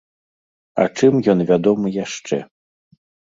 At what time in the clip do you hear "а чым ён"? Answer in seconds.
0.83-1.39